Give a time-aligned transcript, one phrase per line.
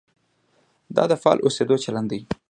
[0.95, 2.21] دا د فعال اوسېدو چلند دی.